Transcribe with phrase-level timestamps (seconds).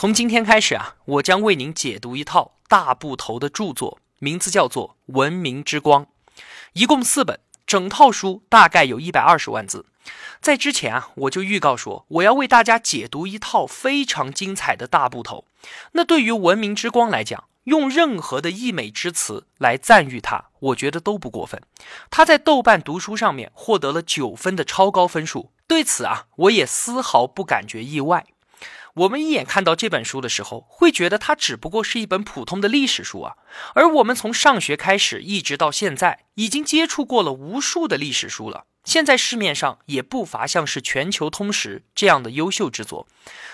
[0.00, 6.06] 从今天开始啊，我将为您解读一套大部头的著作，名字叫做《文明之光》，
[6.72, 9.84] 一共四本，整套书大概有一百二十万字。
[10.40, 15.44] 在之前啊，我就预告说，我要为大家解读一套非常精彩的大部头。
[15.92, 21.60] 那对于《文明之光》来讲，用任何的溢美之词来赞誉它，我觉得都不过分。
[22.10, 28.24] 他在豆瓣读书上面获得了九分的超高分数，对此啊，我也丝毫不感觉意外。
[28.94, 33.36] 我们一眼看到这本书的时候，会觉得它只不过是一本普通的历史书啊。
[33.74, 38.66] 而我们从上学开始一直到现在，已经接触过了无数的历史书了。
[38.84, 43.06] 现在市面上也不乏像是《全球通识》这样的优秀之作。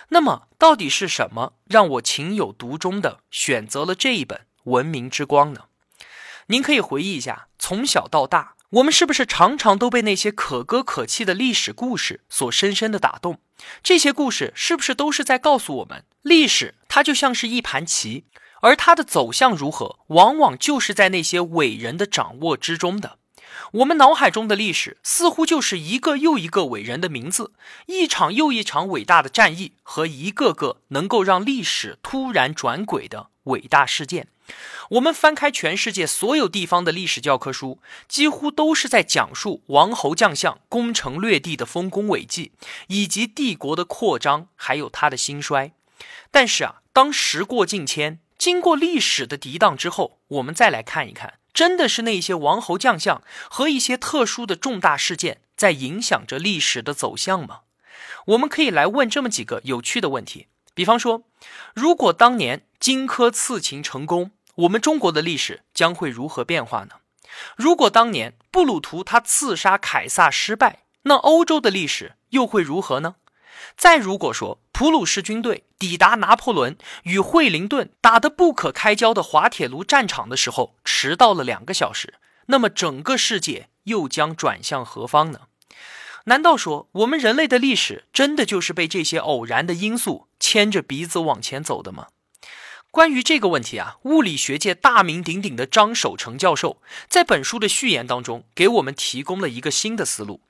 [0.09, 5.65] 那么，到底是什么让我情有独钟的选择了这一本《文明之光》呢？
[6.47, 8.56] 您可以回忆一下，从小到大。
[8.70, 13.39] 我们是不是常常都被那些可歌可泣的历史故事所深深的打动？
[13.81, 18.25] 这些故事是不是都是在告诉我们，历史它就像是一盘棋，
[18.61, 23.19] 而它的走向如何，往往就是在那些伟人的掌握之中的。
[23.72, 27.53] 我们脑海中的历史，似乎就是一个又一个伟人的名字，
[27.87, 34.27] 一场又一场伟大的战役和一个个能够让历史突然转轨的伟大事件。
[34.91, 42.53] 我们翻开全世界所有地方的历史教科书，几乎都是在讲述王侯将相攻城略地的丰功伟绩，
[42.86, 45.72] 以及帝国的扩张，还有它的兴衰。
[46.30, 57.60] 但是啊，当时过境迁，经过历史的涤荡之后，我们再来看一看，真的是那些王侯将相和一些特殊的重大事件在影响着历史的走向吗？
[58.26, 61.22] 我们可以来问这么几个有趣的问题，比方说，
[61.75, 66.97] 如果当年荆轲刺秦成功，我们中国的历史将会如何变化呢？
[67.56, 73.15] 如果当年布鲁图他刺杀凯撒失败，那欧洲的历史又会如何呢？
[73.75, 82.16] 再如果说普鲁士军队抵达拿破仑与惠灵顿打得不可开交的滑铁卢战场的时候迟到了两个小时，
[82.48, 85.41] 那么整个世界又将转向何方呢？
[86.28, 92.09] 难道说我们人类的历史真的就是被这些偶然的因素牵着鼻子往前走的吗？
[92.91, 100.41] 关于这个问题啊，物理学界大名鼎鼎的张守成教授在本书的序言当中给我们提供了一个新的思路。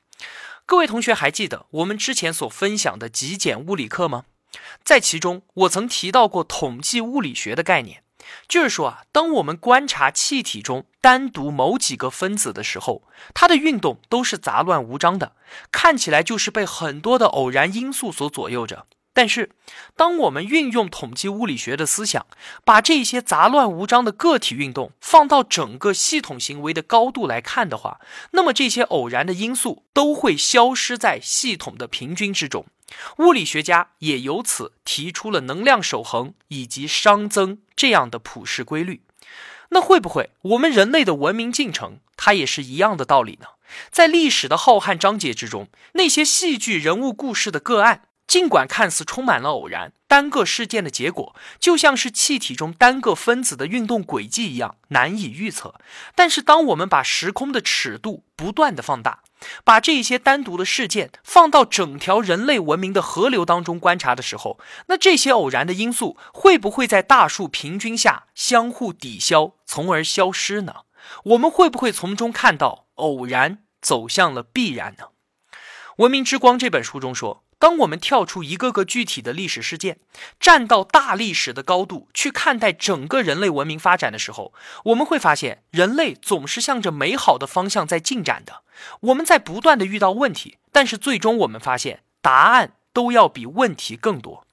[0.64, 4.24] 各位同学还记得我们之前所分享的极简物理课吗？
[4.82, 8.02] 在其中，我曾提到过统计物理学的概念，
[8.48, 13.02] 就是说啊，当我们观察气体中单独某几个分子的时候，
[13.34, 15.32] 它的运动都是杂乱无章的，
[15.70, 18.86] 看起来就是被很多的偶然因素所左右着。
[19.12, 19.50] 但是，
[19.96, 22.26] 当我们运用统计物理学的思想，
[22.66, 27.98] 把这些杂乱无章的个体运动放到整个系统行为的高度来看的话，
[28.32, 32.66] 那么这些偶然的因素都会消失在系统的平均之中。
[33.18, 39.02] 物理学家也由此提出了能量守恒以及熵增这样的普世规律。
[39.70, 43.48] 那会不会我们人类的文明进程，它也是一样的道理呢？
[43.90, 48.02] 在历史的浩瀚章节之中，那些戏剧人物故事的个案。
[48.28, 55.74] 尽管看似充满了偶然，单个事件的结果就像是气体中单个分子的运动轨迹一样难以预测。
[56.14, 59.20] 但是，当我们把时空的尺度不断的放大，
[59.64, 70.74] 把这些单独的事件放到整条人类文明的河流当中观察的时候，那这些偶然的因素会不会在大数平均下相互抵消，从而消失呢？
[71.24, 75.04] 我们会不会从中看到偶然走向了必然呢？
[75.96, 77.45] 《文明之光》这本书中说。
[77.58, 79.98] 当我们跳出一个个具体的历史事件，
[80.38, 84.52] 站到大历史的高度去看待整个人类文明发展的时候，
[84.84, 88.62] 我们会发现，人类总是向着美好的方向在进展的。
[89.00, 94.46] 我们在不断的遇到问题，但是最终我们发现，答案都要比问题更多。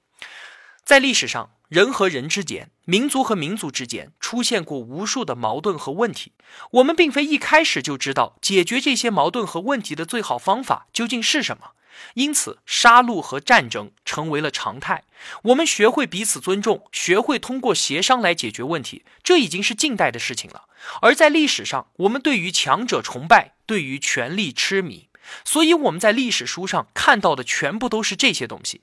[0.84, 1.50] 在历史上。
[1.70, 6.32] 人和人之间，民族和民族之间出现过无数的矛盾和问题。
[6.72, 11.70] 我们并非一开始就知道解决这些矛盾和问题的最好方法究竟是什么，
[12.14, 15.04] 因此杀戮和战争成为了常态。
[15.42, 20.64] 我们学会彼此尊重，学会通过协商来解决问题，这已经是近代的事情了。
[21.00, 25.08] 而在历史上，我们对于强者崇拜，对于权力痴迷，
[25.44, 28.82] 所以我们在历史书上看到的全部都是这些东西。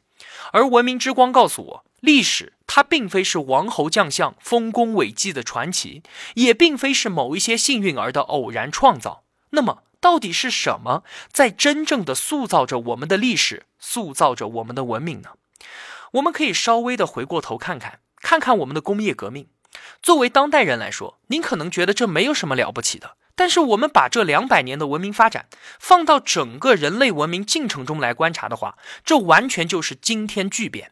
[0.52, 1.86] 而文明之光告诉我。
[2.02, 6.02] 历史它并非是王侯将相丰功伟绩的传奇，
[6.34, 9.24] 也并非是某一些幸运儿的偶然创造。
[9.52, 15.30] 那么，到底是什么在真正的塑造着我们的历史，塑造着我们的文明呢？
[16.14, 19.48] 我们可以稍微的回过头看看，看看我们的工业革命。
[20.02, 23.16] 作为当代人来说，您可能觉得这没有什么了不起的。
[23.36, 25.48] 但是我们把这两百年的文明发展
[25.80, 30.92] 放到整个人类文明进程中来观察的话，这完全就是惊天巨变。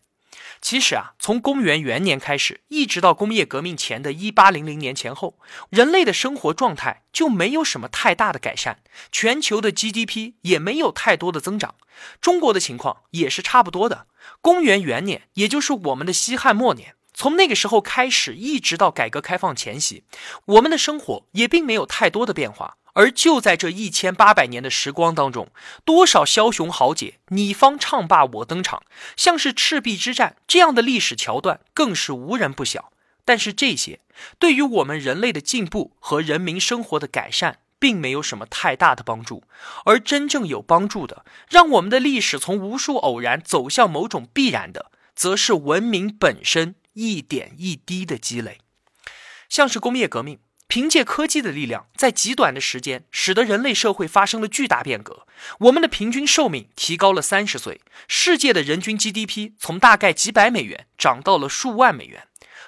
[0.61, 5.39] 其实啊，从公元元年开始，一直到工业革命前的一八零零年前后，
[5.69, 8.79] 人类的生活状态就没有什么太大的改善，
[9.11, 11.75] 全球的 GDP 也没有太多的增长，
[12.19, 14.07] 中国的情况也是差不多的。
[14.41, 16.95] 公元元年，也就是我们的西汉末年。
[17.13, 20.03] 从那个时候开始，一直到改革开放前夕，
[20.45, 22.77] 我们的生活也并没有太多的变化。
[22.93, 25.49] 而就在这一千八百年的时光当中，
[25.85, 28.83] 多少枭雄豪杰，你方唱罢我登场，
[29.15, 32.91] 像是赤壁之战这样的历史桥段，更是无人不晓。
[33.25, 33.99] 但是这些
[34.37, 39.43] 对于我们人类的进步和人民生活的改善，并没有什么太大的帮助。
[39.85, 46.75] 而真正有帮助的，让我们的历史从无数偶然走向某种必然的，则是文明本身。
[46.93, 48.59] 一点一滴的积累，
[49.47, 50.39] 像是工业革命，
[50.69, 55.25] 凭借科技的力量，在极短的时间，使得人类社会发生了巨大变革。
[55.61, 62.27] 我们的平均寿命提高了三十岁，世界的人均 GDP 从大概几百美元涨到了数万美元。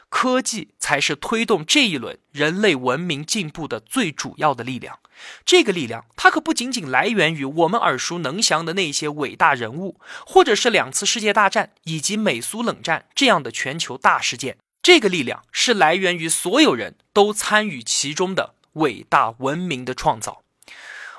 [0.10, 4.98] 科技才是推动这一轮人类文明进步的最主要的力量。
[5.46, 14.58] 这个力量，它可不仅仅来源于我们耳熟能详的那些伟大人物，或者是两次世界大战以及美苏冷战这样的全球大事件。
[14.82, 20.44] 这个力量是来源于所有人都参与其中的伟大文明的创造。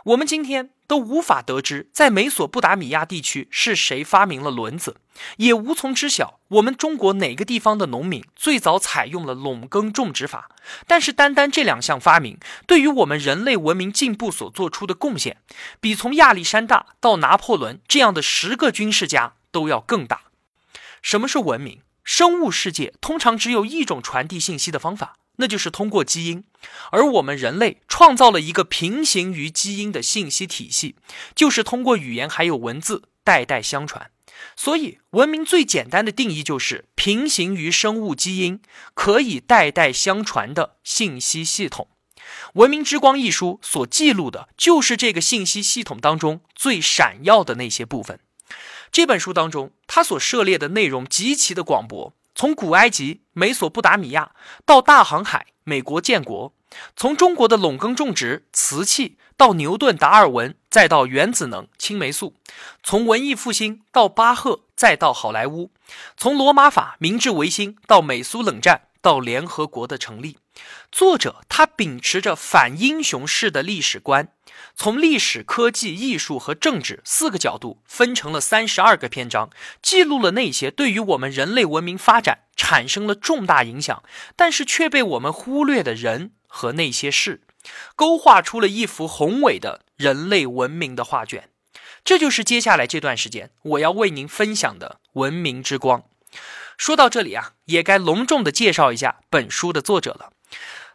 [0.05, 0.71] 我们今天。
[0.89, 4.97] 都无法得知在美索不达米亚地区是谁发明了轮子，
[5.39, 10.51] 也无从知晓我们中国哪个地方的农民最早采用了垄耕种植法。
[10.87, 12.37] 但是，单单这两项发明
[12.67, 15.39] 对于我们人类文明进步所做出的贡献，
[15.81, 20.25] 比从亚历山大到拿破仑这样的十个军事家都要更大。
[21.01, 21.81] 什么是文明？
[22.05, 25.15] 生物世界通常只有一种传递信息的方法。
[25.37, 26.45] 那就是通过基因，
[26.91, 30.95] 而我们人类创造了一个平行于基因的信息体系，
[31.35, 34.11] 就是通过语言还有文字代代相传。
[34.55, 38.61] 所以，文明最简单的定义就是平行于生物基因、
[38.93, 41.89] 可以代代相传的信息系统。
[42.53, 48.21] 《文明之光》一书所记录的就是这个信息系统当中最闪耀的那些部分。
[48.91, 52.15] 这本书当中，他所涉猎的内容极其的广博。
[52.35, 54.33] 从古埃及、美索不达米亚
[54.65, 56.55] 到大航海、美国建国，
[56.97, 62.33] 从中国的垄耕种植、瓷器到牛顿、达尔文，再到原子能、青霉素；
[62.83, 65.71] 从文艺复兴到巴赫，再到好莱坞；
[66.17, 70.39] 从罗马法、明治维新到美苏冷战，到联合国的成立。
[70.91, 74.29] 作者他秉持着反英雄式的历史观，
[74.75, 79.49] 从历史、科技、艺术和政治四个角度分成了三十二个篇章，
[79.81, 84.03] 记录了那些对于我们人类文明发展产生了重大影响，
[84.37, 87.41] 但是却被我们忽略的人和那些事，
[87.97, 91.49] 勾画出了一幅宏伟的人类文明的画卷。
[92.05, 96.05] 这就是接下来这段时间我要为您分享的文明之光。
[96.77, 100.33] 说到这里啊，也该隆重的介绍一下本书的作者了。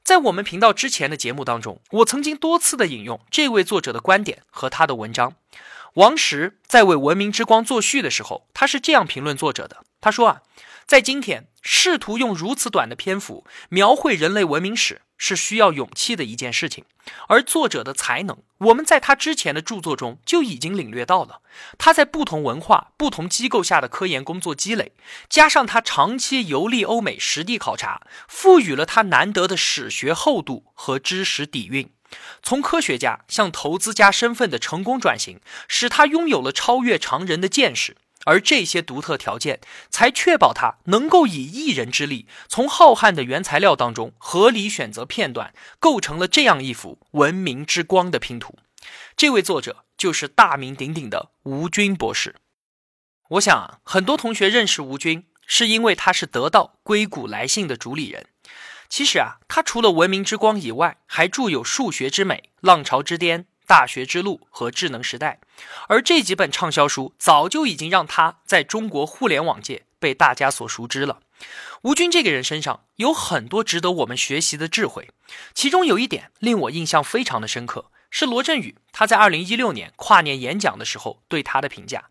[0.08, 5.34] 在我们频道之前的节目当中，我曾经多次的引用这位作者的观点和他的文章。
[5.96, 10.42] 王石在为《文明之光》作序的时候，他是这样评论作者的：他说啊，
[10.88, 15.02] 在今天试图用如此短的篇幅描绘人类文明史。
[15.20, 16.86] 是需要勇气的一件事情，
[17.28, 21.42] 而作者的才能，我们在他之前的著作中就已经领略到了。
[21.80, 24.92] 他在不同文化、不同机构下的科研工作积累，
[25.28, 31.90] 加上他长期游历欧美实地考察，赋予了他难得的史学厚度和知识底蕴。
[32.44, 37.98] 从科学家向投资家身份的成功转型，使他拥有了超越常人的见识。
[38.28, 48.60] 而这些独特条件，才确保他能够以一人之力，从浩瀚的原材料当中合理选择片段，构成了这样一幅文明之光的拼图。
[49.16, 52.36] 这位作者就是大名鼎鼎的吴军博士。
[53.30, 58.28] 我想很多同学认识吴军，是因为他是得到《硅谷来信》的主理人。
[58.90, 63.44] 其实啊，他除了文明之光以外，还著有《数学之美》《浪潮之巅》。
[63.68, 65.40] 大学之路和智能时代，
[65.90, 71.20] 而这几本畅销书早就已经让他在中国互联网界被大家所熟知了。
[71.84, 75.10] 吴军这个人身上有很多值得我们学习的智慧，
[75.54, 82.06] 其中有一点令我印象非常的深刻，是罗振宇他在二零一六年跨年演讲的时候对他的评价。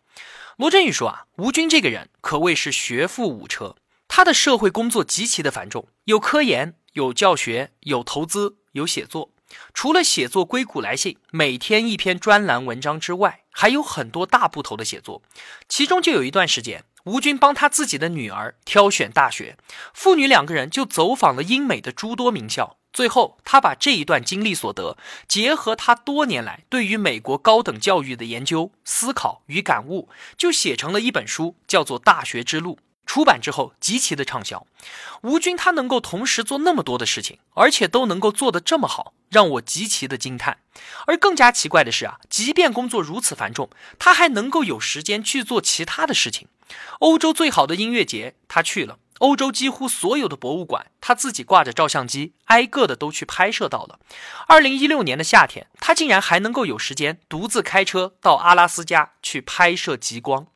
[0.56, 3.74] 罗振宇说啊，吴军这个人可谓是学富五车。
[4.08, 9.32] 他的社会工作极其的繁重，有科研，有教学，有投资，有写作。
[9.72, 15.22] 除了写作硅谷来信，每天一篇专栏文章之外，还有很多大部头的写作。
[15.68, 19.56] 其中就有一段时间，吴军帮他自己的女儿挑选大学，
[19.94, 22.76] 父女两个人就走访了英美的诸多名校。
[22.92, 24.96] 最后，他把这一段经历所得，
[25.28, 32.76] 结合他多年来对于美国高等教育的研究、思考与感悟，就写成了一本书，叫做《大学之路》。
[33.06, 34.66] 出版之后极其的畅销。
[35.22, 40.58] 吴军他能够同时做那么多的事情，而且都能够做得这么好，让我极其的惊叹。
[41.06, 46.48] 而更加奇怪的是啊，即便工作如此繁重，他还能够有时间去做其他的事情。
[46.98, 54.00] 欧洲最好的音乐节他去了，欧洲几乎所有的博物馆他自己挂着照相机，挨个的都去拍摄到了。
[54.48, 60.48] 二零一六年的夏天，他竟然还能够有时间独自开车到阿拉斯加去拍摄极光。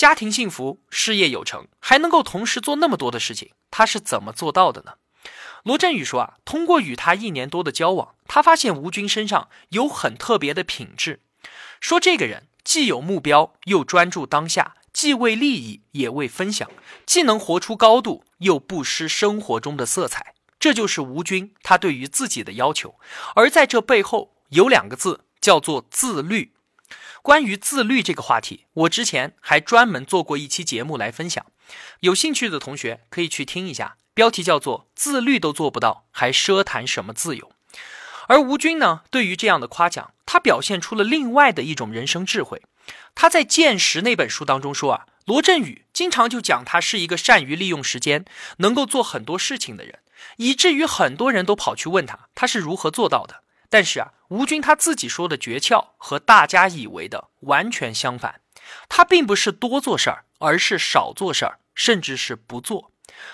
[0.00, 4.94] 家庭幸福，事业有成，还能够同时做那么多的事情，他是怎么做到的呢？
[5.62, 11.20] 罗振宇说啊，通过与他一年多的交往，他发现吴军身上有很特别的品质。
[11.82, 16.70] 说这个人既有目标，又专注当下，既为利益也为分享，
[17.04, 20.34] 既能活出高度，又不失生活中的色彩。
[20.58, 22.94] 这就是吴军他对于自己的要求。
[23.34, 26.54] 而在这背后有两个字，叫做自律。
[27.22, 31.44] 关于自律这个话题，我之前还专门做过一期节目来分享，
[32.00, 37.52] 有兴趣的同学可以去听一下，标题叫做“自律都做不到，还奢谈什么自由”。
[38.28, 42.62] 而吴军呢，对于这样的夸奖，他表现出了另外的一种人生智慧。
[43.14, 48.24] 他在《见识》那本书当中说啊，罗振宇经常就讲他是一个善于利用时间，
[48.58, 49.98] 能够做很多事情的人，
[50.36, 53.42] 以至于很多人都跑去问他，他是如何做到的。
[53.70, 58.42] 但是啊，吴军他自己说的诀窍和大家以为的完全相反。
[58.88, 62.92] 他并不是多做事儿，而是少做事儿，甚至是不做。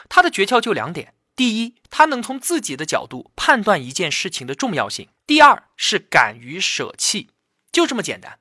[0.09, 7.31] 他的诀窍就两点：第一，他能从自己的角度判断一件事情的重要性；第二，是敢于舍弃。
[7.73, 8.39] 就这么简单。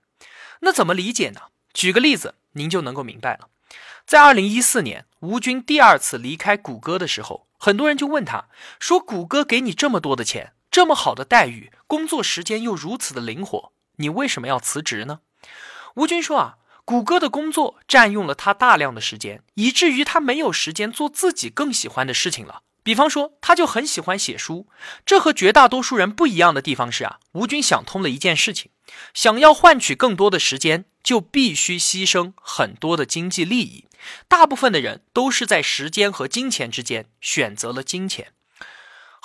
[0.62, 1.42] 那怎么理解呢？
[1.74, 3.50] 举个例子，您就能够明白了。
[4.06, 8.48] 在二零一四年，吴军第二次离开谷歌的时候，很多人就问他
[8.80, 15.22] 说：“谷歌给你这么多的钱。”这么好的待遇，工作时间又如此的灵活，你为什么要辞职呢？
[15.94, 22.64] 吴军说啊，谷歌的工作占用了他大量的时间，以至于他没有时间做自己更喜欢的事情了。
[22.84, 24.68] 比方说，他就很喜欢写书。
[25.06, 28.70] 这和绝大多数人不一样的地方是啊，吴军想通了一件事情：
[29.14, 33.86] 想要换取更多的时间，就必须牺牲很多的经济利益。
[34.28, 38.34] 大部分的人都是在时间和金钱之间选择了金钱。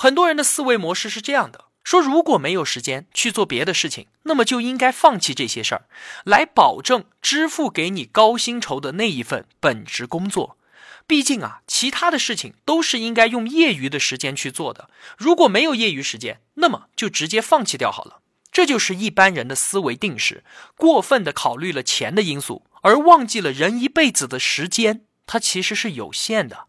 [0.02, 5.85] 很多人的思维模式是这样的：说如果没有时间去做别的事情，那么就应该放弃这些事儿，
[6.25, 10.57] 来保证支付给你高薪酬的那一份本职工作。
[11.07, 14.88] 毕竟啊，其他的事情都是应该用业余的时间去做的。
[15.19, 18.23] 如果没有业余时间，那么就直接放弃掉好了。
[18.50, 20.42] 这就是一般人的思维定式，
[20.78, 26.69] 过分的考虑了钱的因素，而忘记了人一辈子的时间，它其实是有限的。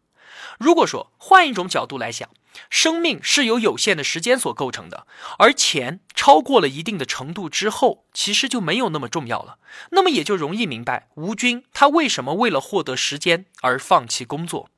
[0.61, 2.29] 如果说换一种角度来想，
[2.69, 5.07] 生命是由有限的时间所构成的，
[5.39, 9.57] 而钱超过了一定的程度之后，其实就没有那么重要了。
[9.89, 14.69] 那么也就容易明白吴军他为什么为了获得时间而放弃工作。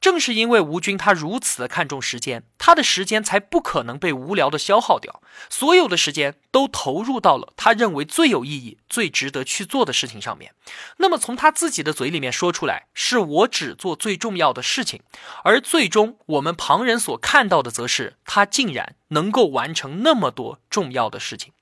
[0.00, 10.52] 正是因为吴军他如此的看重时间，他的时间才不可能被无聊的消耗掉，所有的时间都投入到了他认为最有意义、最值得去做的事情上面。
[10.98, 15.02] 那么从他自己的嘴里面说出来，是我只做最重要的事情，
[15.44, 21.52] 而最终我们旁人所看到的，则是他竟然能够完成那么多重要的事情。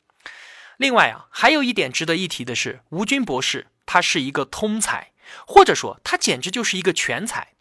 [0.76, 5.12] 另外啊，还有一点值得一提的是，吴军博士他是一个通才，
[5.46, 7.53] 或者说他简直就是一个全才。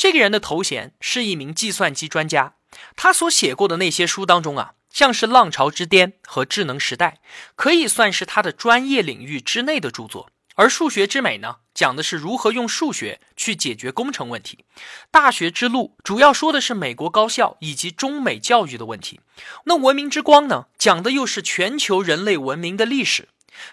[0.00, 2.54] 这个人的头衔是一名计算机专家，
[2.96, 7.20] 他所写过的那些书当中啊，像是《浪潮之巅》和《智能时代》，
[7.54, 10.30] 可以算是他的专业领域之内的著作。
[10.54, 14.64] 而《数学之美》呢，讲的是如何用数学去解决工程问题。
[15.10, 19.20] 《大学之路》主要说的是美国高校以及中美教育的问题。
[19.64, 23.28] 那《文明之光》呢，讲的又是全球人类文明的历史。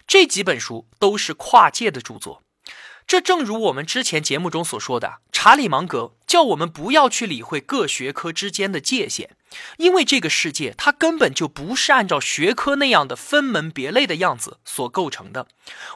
[0.05, 2.43] 这几本书都是跨界的著作。
[3.07, 9.29] 这正如我们之前节目中所说的，查理芒格叫我们不要去理会各学科之间的界限，
[9.77, 15.47] 因为这个世界它根本就不是按照学科那样的分门别类的样子所构成的。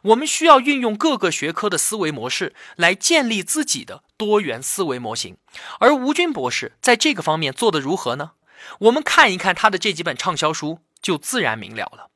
[0.03, 5.36] 我们需要运用各个学科的思维模式来建立自己的多元思维模型。
[5.81, 8.31] 而吴军博士在这个方面做得如何呢？
[8.79, 12.10] 我们看一看他的这几本畅销书，就自然明了了。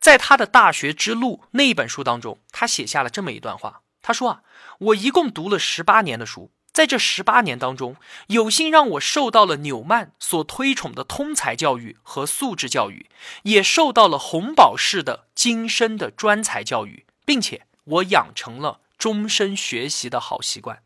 [0.00, 3.82] 在他的《大学之路》那一本书当中，他写下了这么一段话。
[4.00, 4.40] 他说啊，
[4.78, 7.96] 我一共读了十八年的书，在这十八年当中，
[8.28, 13.10] 有幸让我受到了纽曼所推崇的通才教育和素质教育，
[13.42, 20.80] 也受到了洪堡式的精深的专才教育，并且我养成了终身学习的好习惯。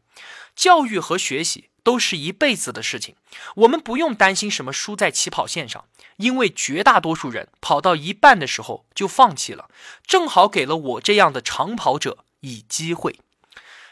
[0.56, 3.14] 教育和学习都是一辈子的事情，
[3.56, 5.84] 我们不用担心什么输在起跑线上，
[6.16, 9.68] 因为绝大多数人跑到一半的时候就放弃了，
[10.06, 13.20] 正好给了我这样的长跑者以机会。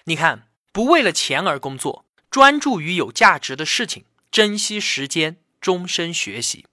[0.04, 0.48] 你看。
[0.72, 6.64] 不为了钱而工作，专注于有价值的事情，珍惜时间，终身学习，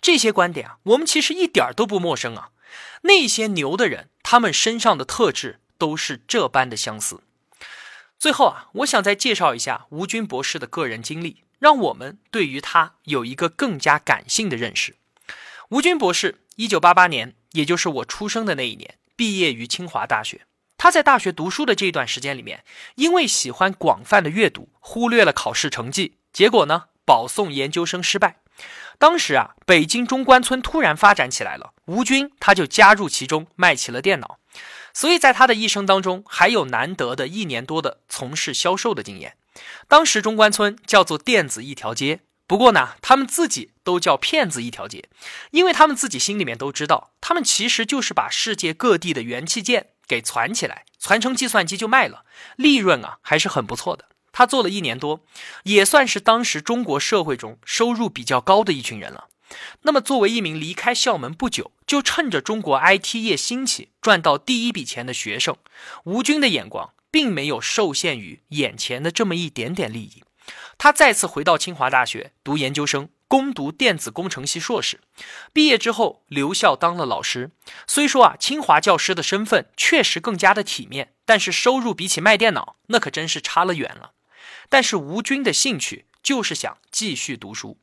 [0.00, 2.48] 这些观点啊，我们其实一点都不陌生啊。
[3.02, 7.20] 那些牛的人，他们身上的特质都是这般的相似。
[8.18, 14.96] 最后啊，我想再介绍一下吴军博士的个人经历，让我们对于他有一个更加感性的认识。
[15.68, 20.46] 吴军博士，一九八八年，也就是我出生的那一年，毕业于清华大学。
[20.82, 22.64] 他在大学读书的这一段时间里面，
[22.96, 28.38] 因为喜欢广泛的阅读，忽略了考试成绩，结果呢，保送研究生失败。
[28.98, 34.40] 当时啊，北京中关村突然发展起来了，吴军他就加入其中，卖起了电脑。
[34.92, 39.36] 所以在他的一生当中，还有难得的一年多的从事销售的经验。
[39.86, 45.04] 当时中关村叫做电子一条街，不过呢，他们自己都叫骗子一条街，
[45.52, 49.90] 因为他们自己心里面都知道，他们其实就是把世界各地的元器件。
[50.06, 52.24] 给攒起来，攒成计算机就卖了，
[52.56, 54.06] 利润啊还是很不错的。
[54.32, 55.20] 他做了一年多，
[55.64, 59.28] 也算是当时中国社会中收入比较高的一群人了。
[59.82, 65.58] 那么，作为一名离开校门不久，就趁着中国 IT 业兴起赚到第一笔钱的学生，
[66.04, 70.24] 吴军的眼光并没有受限于眼前的这么一点点利益。
[70.78, 73.10] 他再次回到清华大学读研究生。
[73.32, 75.00] 攻读电子工程系硕士，
[75.54, 77.50] 毕业之后留校当了老师。
[77.86, 84.10] 虽说啊，清华教师的身份确实更加的体面，但是收入比起卖电脑，那可真是差了远了。
[84.68, 87.78] 但是吴军的兴趣就是想继续读书。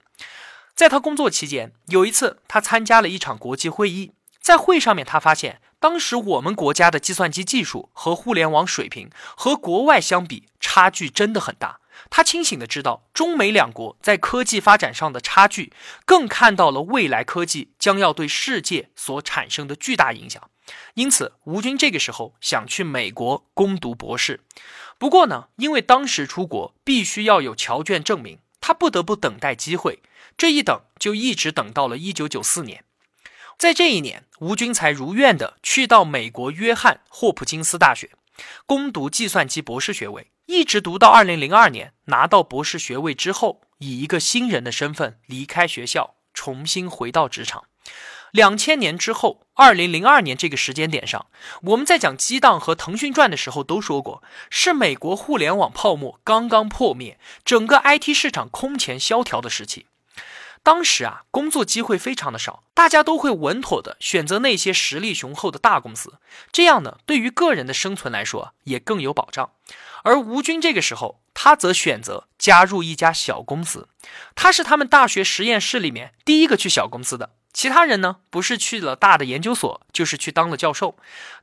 [0.76, 11.79] 在他工作期间，有一次他参加了一场国际会议，在会上面他发现，当时我们国家的计算机技术和互联网水平和国外相比，差距真的很大。
[12.10, 15.74] 他清醒的知道中美两国在科技发展上的差距，
[16.06, 20.50] 更看到了未来科技将要对世界所产生的巨大影响。
[20.94, 24.42] 因此，吴军这个时候想去美国攻读博士。
[24.98, 30.00] 不过呢，因为当时出国必须要有侨眷证明，他不得不等待机会。
[30.38, 32.84] 这一等就一直等到了一九九四年。
[33.58, 38.12] 在这一年，吴军才如愿的去到美国约翰霍普金斯大学
[38.66, 40.28] 攻读计算机博士学位。
[40.50, 47.66] 一直读到二零零二年拿到博士学位之后，以一个新人的身份离开学校，重新回到职场。
[48.32, 51.28] 两千年之后，二零零二年这个时间点上，
[51.62, 59.86] 我们在讲激荡和腾讯传的时候都说过，是美国互联网泡沫刚刚破灭，整个 IT 市场空前萧条的时期。
[60.62, 66.19] 当时啊，工作机会非常的少，大家都会稳妥的选择那些实力雄厚的大公司，
[66.52, 69.52] 这样呢，对于个人的生存来说也更有保障。
[70.04, 73.88] 而吴军这个时候，他则选择加入一家小公司，
[74.36, 80.95] 他是他们大学实验室里面第一个去小公司的，其他人呢，不是去了大的研究所，就是去当了教授。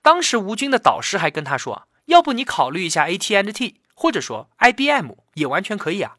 [0.03, 6.17] 当时吴军的导师还跟他说啊，要不你考虑一下 AT&T，或者说 IBM 也完全可以啊。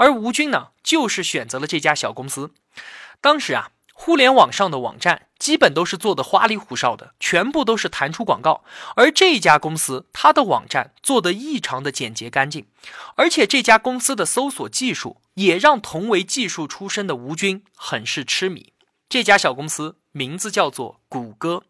[0.00, 2.54] 而吴军呢，就是选择了这家小公司。
[3.20, 8.64] 当时啊，互联网上的网站基本都是做的花里胡哨的，全部都是弹出广告。
[8.96, 12.66] 而这家公司，它的网站做的异常的简洁干净，
[13.16, 18.72] 而且这家公司的搜索技术也让同为技术出身的吴军很是痴迷。
[19.06, 21.64] 这家小公司名字叫做谷歌。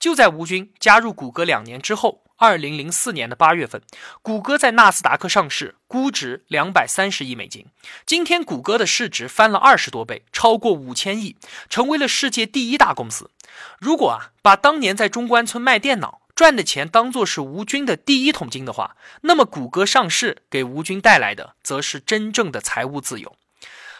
[0.00, 2.23] 就在吴军加入谷歌两年之后。
[2.36, 3.80] 二零零四年的八月份，
[4.20, 7.66] 谷歌在纳斯达克上市，估值两百三十亿美金。
[8.04, 11.36] 今天，谷歌的市值翻了二十多倍，超过五千亿，
[11.68, 13.30] 成为了世界第一大公司。
[13.78, 23.36] 如果啊，把当年在中关村卖电脑赚的钱当做是吴军的第一桶金的话，那么谷歌上市给吴军带来的，则是真正的财务自由。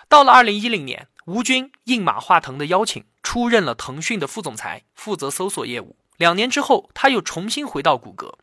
[0.08, 5.96] 到了二零一零年，吴军应马化腾的邀请，出任了腾讯的副总裁，负责搜索业务。
[6.16, 8.38] 两年之后，他又重新回到谷歌。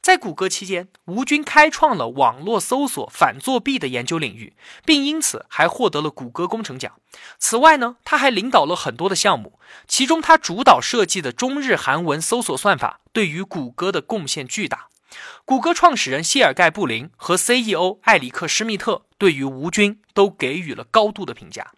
[0.00, 6.92] 在谷歌期间，吴军开创了网络搜索反作弊的研究领域，并因此还获得了谷歌工程奖。
[7.38, 9.58] 此外呢，他还领导了很多的项目，
[9.88, 14.88] 其中他主导设计的中日韩文搜索算法对于谷歌的贡献巨大。
[15.44, 21.72] 谷歌创始人谢尔盖·布林和 CEO 艾里克·施密特对于吴军都给予了高度的评价。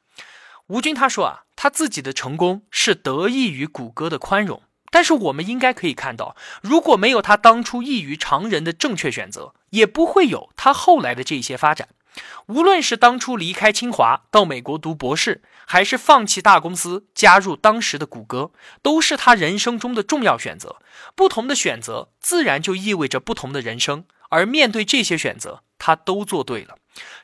[0.67, 4.63] 吴军他说啊，他自己的成功是得益于谷歌的宽容。
[4.91, 11.89] 但是我们应该可以看到，如果没有他当初异于常人的正确选择，也不会有他后来的这些发展。
[12.47, 18.51] 无论是当初离开清华到美国读博士，还是放弃大公司加入当时的谷歌，
[18.83, 20.77] 都是他人生中的重要选择。
[21.15, 24.05] 不同的选择，自然就意味着不同的人生。
[24.31, 26.77] 而面对这些选择，他都做对了。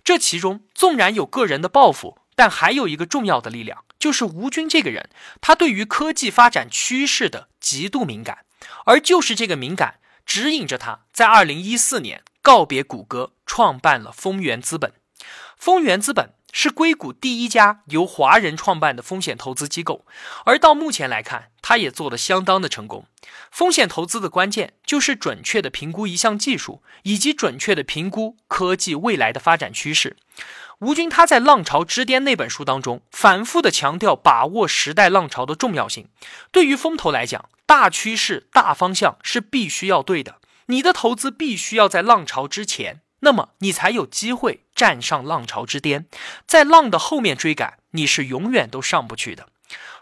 [0.04, 8.44] 这其中纵然有个人的抱负，但还有一个重要的力量，就是吴军这个人，他对于科技发展趋势的极度敏感，
[8.86, 14.92] 而就是这个敏感，指引着他在二零一四年告别谷歌，创办了丰源资本。
[15.56, 20.04] 丰源资本是硅谷第一家由华人创办的风险投资机构，
[20.44, 23.06] 而到目前来看，他也做得相当的成功。
[23.50, 30.16] 风险投资的关键就是准确的评估一项技术，以及准确的评估科技未来的发展趋势。
[30.80, 36.08] 吴军他在《浪潮之巅》那本书当中，反复的强调把握时代浪潮的重要性。
[36.50, 43.00] 对于风投来讲，大趋势、大方向是必须要对的，你的投资必须要在浪潮之前。
[43.20, 46.06] 那么你才有机会站上浪潮之巅，
[46.46, 49.48] 在浪的后面追赶，你是永远都上不去的。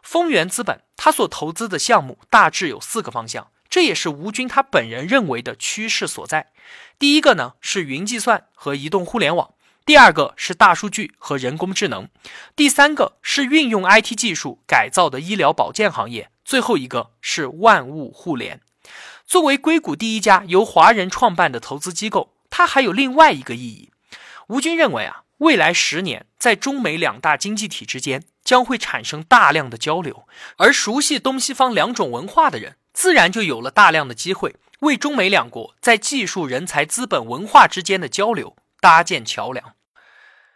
[0.03, 6.51] 丰源资本他所投资的项目大致有四个方向，这也是吴军他本人认为的趋势所在。
[6.99, 12.09] 第一个呢是云计算和移动互联网，第二个是大数据和人工智能，
[12.55, 18.61] 第三个是运用 IT 技术改造的医疗保健行业，最后一个是万物互联。
[19.27, 22.33] 作为硅谷第一家由华人创办的投资机构。
[22.55, 23.93] 它还有另外一个意义。
[24.49, 39.77] 吴军认为啊，未来十年在中美两大经济体之间将会产生大量的交流，而熟悉东西方两种文化的人，自然就有了大量的机会为中美两国在技术、人才、资本、文化之间的交流搭建桥梁。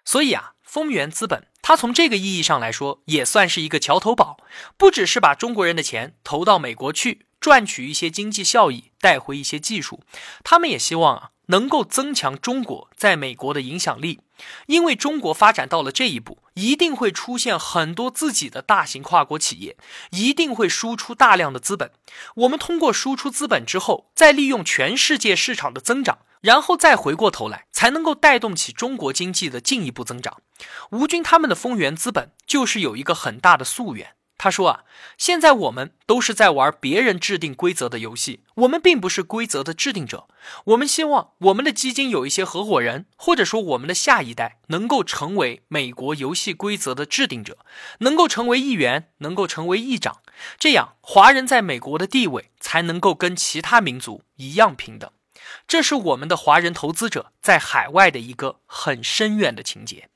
[0.05, 4.37] 所以啊，丰源资本它从这个意义上来说，也算是一个桥头堡，
[4.77, 10.03] 不只是把中国人的钱投到美国去赚取一些经济效益，带回一些技术，
[10.45, 11.31] 他们也希望啊。
[11.49, 14.19] 能够增强中国在美国的影响力，
[14.67, 19.77] 因为中国发展到了这一步，一定会出现很多自己的大型跨国企业，
[20.11, 21.93] 一定会输出大量的资本。
[22.35, 30.43] 我们通过输出资本之后，再利用全世界市场的增长，然后再回过头来，才能够带动起中国经济的进一步增长。
[30.91, 34.13] 吴军他们的丰源资本就是有一个很大的溯源。
[34.39, 34.85] 他说啊，
[35.17, 40.29] 现在我们都是在玩别人制定规则的游戏，我们并不是规则的制定者。
[40.65, 47.57] 我们希望我们的基金有一些合伙人，或者说我们的下一代能够成为美国游戏规则的制定者，
[48.01, 50.19] 能够成为议员，能够成为议长，
[50.59, 55.11] 这样华人在美国的地位才能够跟其他民族一样平等。
[55.67, 60.09] 这是我们的华人投资者在海外的一个很深远的情节。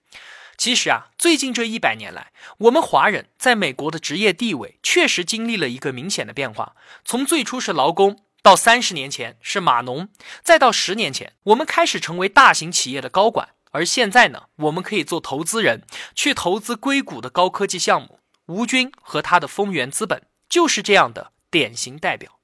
[0.57, 6.77] 其实啊，最近这一百年来，我们华人在美国的职业地位确实经历了一个明显的变化。
[7.05, 10.11] 从最初是劳工，到三十年前是码农，
[10.43, 13.51] 再到十年前，我们开始成为大型企业的高管。
[13.71, 18.21] 而现在呢，我们可以做投资人，去投资硅谷的高科技项目。
[18.47, 22.41] 吴军和他的丰源资本就是这样的典型代表。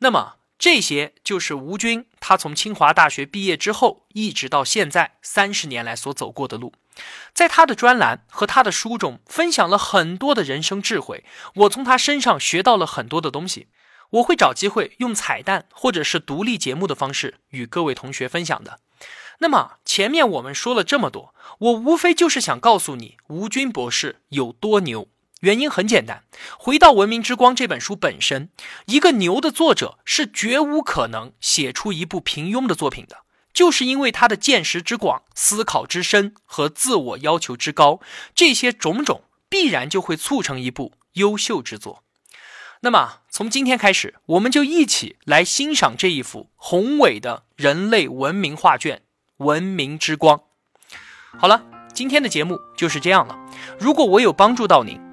[0.00, 6.72] 那么，这些就是吴军他从清华大学毕业之后，一直到现在三十年来所走过的路。
[7.32, 11.24] 在他的专栏和他的书中，分享了很多的人生智慧。
[11.54, 13.68] 我从他身上学到了很多的东西。
[14.10, 18.80] 我会找机会用彩蛋或者是独立节目的方式与各位同学分享的。
[19.40, 25.08] 那么前面我们说了这么多，我无非就是想告诉你吴军博士有多牛。
[25.40, 26.24] 原因很简单，
[26.58, 28.50] 回到《文明之光》这本书本身，
[28.86, 33.18] 一个牛的作者是绝无可能写出一部平庸的作品的。
[33.54, 38.00] 就是因为他的见识之广、思考之深和自我要求之高，
[38.34, 42.04] 这些种种必然就会促成一部优秀之作。
[42.80, 49.02] 那么，从今天开始，我们就一起来欣赏这一幅宏伟的人类文明画卷——
[49.38, 50.40] 文明之光。
[51.36, 53.36] 好了，今天的节目就是这样了。
[53.80, 55.00] 如果我有帮助到您，